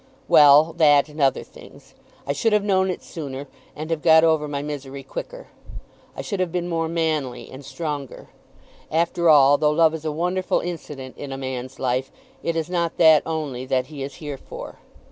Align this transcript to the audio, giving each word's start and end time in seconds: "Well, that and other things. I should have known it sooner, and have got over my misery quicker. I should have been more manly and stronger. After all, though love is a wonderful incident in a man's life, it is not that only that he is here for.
"Well, 0.27 0.73
that 0.79 1.09
and 1.09 1.21
other 1.21 1.43
things. 1.43 1.93
I 2.25 2.33
should 2.33 2.53
have 2.53 2.63
known 2.63 2.89
it 2.89 3.03
sooner, 3.03 3.47
and 3.75 3.91
have 3.91 4.01
got 4.01 4.23
over 4.23 4.47
my 4.47 4.63
misery 4.63 5.03
quicker. 5.03 5.49
I 6.17 6.23
should 6.23 6.39
have 6.39 6.51
been 6.51 6.67
more 6.67 6.87
manly 6.89 7.47
and 7.51 7.63
stronger. 7.63 8.29
After 8.89 9.29
all, 9.29 9.59
though 9.59 9.69
love 9.69 9.93
is 9.93 10.03
a 10.03 10.11
wonderful 10.11 10.59
incident 10.59 11.17
in 11.19 11.31
a 11.31 11.37
man's 11.37 11.77
life, 11.79 12.11
it 12.41 12.55
is 12.55 12.67
not 12.67 12.97
that 12.97 13.21
only 13.27 13.63
that 13.67 13.85
he 13.93 14.01
is 14.01 14.15
here 14.15 14.39
for. 14.39 14.79